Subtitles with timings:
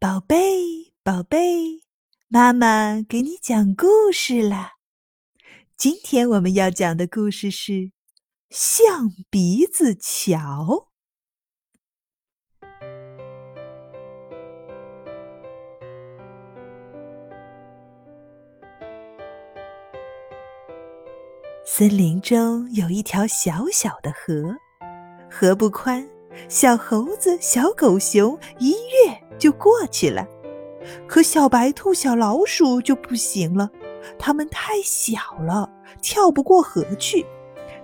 [0.00, 1.82] 宝贝，宝贝，
[2.28, 4.74] 妈妈给你讲故事啦。
[5.76, 7.72] 今天我们要讲的故事是
[8.48, 10.86] 《象鼻子桥》。
[21.64, 24.54] 森林中有一条小小的河，
[25.28, 26.08] 河不宽。
[26.46, 30.26] 小猴子、小狗熊一跃就过去了，
[31.06, 33.70] 可小白兔、小老鼠就不行了，
[34.18, 35.68] 它们太小了，
[36.00, 37.26] 跳不过河去，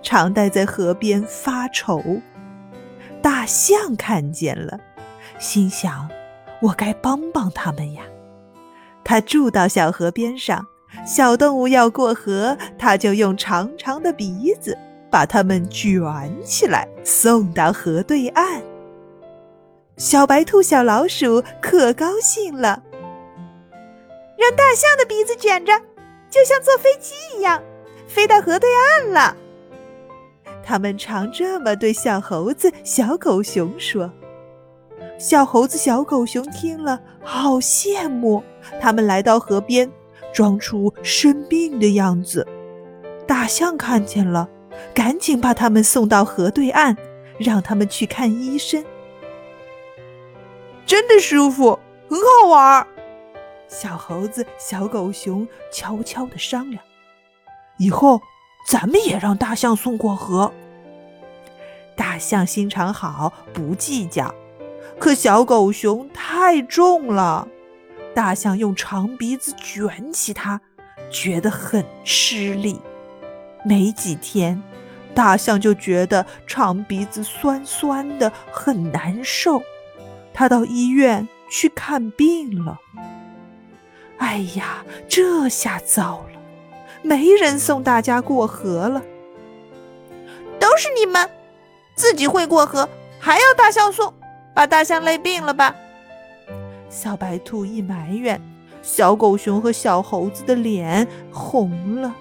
[0.03, 2.03] 常待在河边发愁。
[3.21, 4.79] 大象看见了，
[5.39, 6.09] 心想
[6.61, 8.03] ：“我该帮帮他们呀！”
[9.05, 10.67] 它住到小河边上，
[11.07, 14.77] 小动物要过河，它就用长长的鼻子。
[15.15, 16.03] 把它们卷
[16.43, 18.61] 起来，送到河对岸。
[19.97, 22.83] 小白兔、小老鼠可高兴了，
[24.37, 25.73] 让大象的鼻子卷着，
[26.29, 27.63] 就像坐飞机一样，
[28.09, 29.37] 飞到河对岸了。
[30.65, 34.11] 他们常这么对小猴子、小狗熊说。
[35.17, 38.43] 小猴子、小狗熊听了，好羡慕。
[38.81, 39.89] 他们来到河边，
[40.33, 42.45] 装出生病的样子。
[43.29, 44.49] 大象看见了。
[44.93, 46.97] 赶紧把他们送到河对岸，
[47.39, 48.85] 让他们去看医生。
[50.85, 51.79] 真的舒服，
[52.11, 52.87] 很好玩。
[53.69, 56.83] 小猴子、小狗熊悄悄地商量
[57.79, 58.21] ：“以后
[58.69, 60.53] 咱们也让大象送过河。”
[61.97, 64.33] 大象心肠好，不计较。
[64.99, 67.49] 可小狗熊太重了，
[68.15, 70.61] 大象用长鼻子卷起它，
[71.11, 72.81] 觉得很吃力。
[73.65, 74.63] 没几天。
[75.15, 79.63] 大象就觉得长鼻子酸酸的，很难受。
[80.33, 82.79] 他到医院去看病了。
[84.19, 86.41] 哎呀，这下糟了，
[87.03, 89.03] 没人送大家过河了。
[90.59, 91.31] 都是你们，
[91.95, 92.89] 自己会过河，
[93.21, 94.13] 还要大象送，
[94.53, 95.77] 把大象累病了吧？
[96.91, 98.41] 小白兔一埋怨，
[98.83, 102.13] 小狗熊和小猴子的脸红了。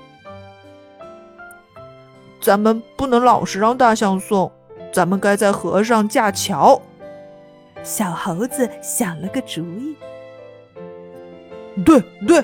[2.43, 4.51] 咱们不能老是让大象送，
[4.91, 6.81] 咱们该在河上架桥。
[7.83, 9.95] 小猴子想了个主意。
[11.85, 12.43] 对对，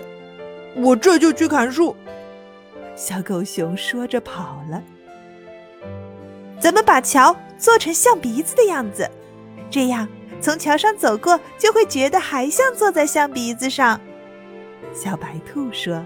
[0.78, 1.94] 我这就去砍树。
[2.96, 4.82] 小狗熊说着跑了。
[6.62, 9.06] 咱们把桥做成象鼻子的样子，
[9.70, 10.08] 这样
[10.40, 14.00] 从桥上走过就会觉得还像坐在象鼻子上。
[14.94, 16.02] 小白兔说。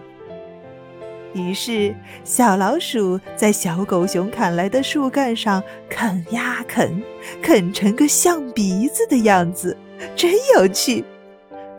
[1.34, 7.02] 于是，小老鼠在小狗熊砍来的树干上啃呀啃，
[7.42, 9.76] 啃成个象鼻子的样子，
[10.16, 11.04] 真有趣。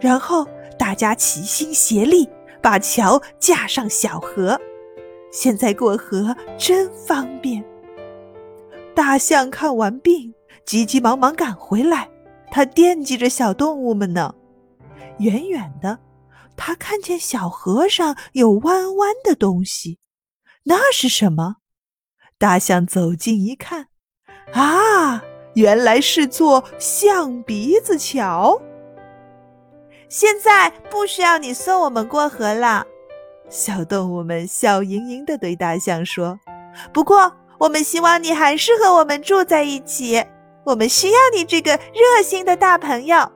[0.00, 2.28] 然后大家齐心协力，
[2.60, 4.60] 把桥架上小河，
[5.30, 7.64] 现在过河真方便。
[8.92, 12.08] 大象看完病，急急忙忙赶回来，
[12.50, 14.34] 它惦记着小动物们呢。
[15.18, 15.96] 远远的。
[16.56, 19.98] 他看见小河上有弯弯的东西，
[20.64, 21.56] 那是什么？
[22.38, 23.88] 大象走近一看，
[24.52, 25.22] 啊，
[25.54, 28.60] 原来是座象鼻子桥。
[30.08, 32.86] 现在不需要你送我们过河了，
[33.48, 36.38] 小动物们笑盈盈地对大象说
[36.92, 40.24] ：“不过，我们希望你还是和我们住在一起，
[40.64, 43.30] 我们需要你这个热心的大朋友。”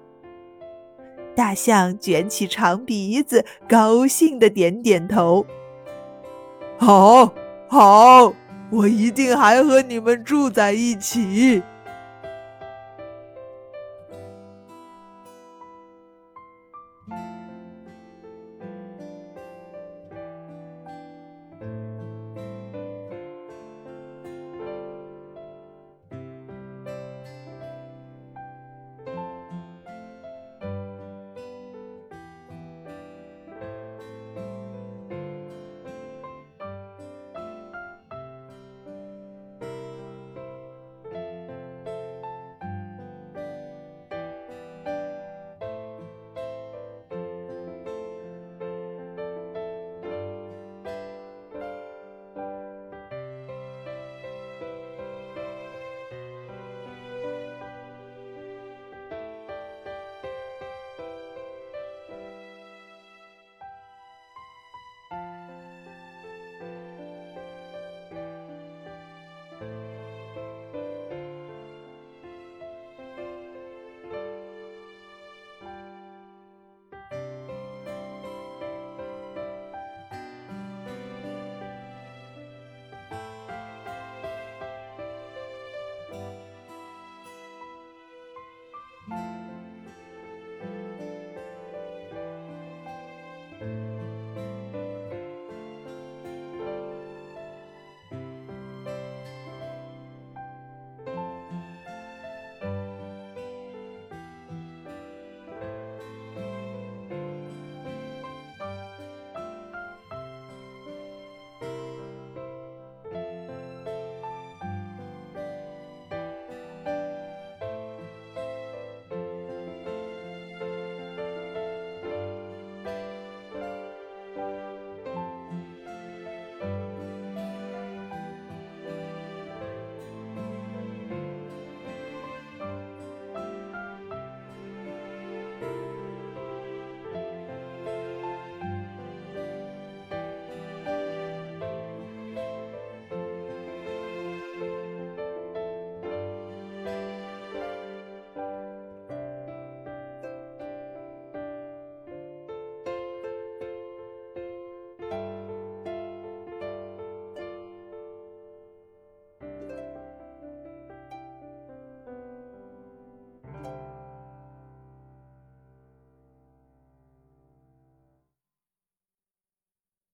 [1.38, 5.46] 大象卷起长鼻子，高兴的点点头。
[6.76, 7.32] 好，
[7.68, 8.32] 好，
[8.70, 11.62] 我一定还和你们住在一起。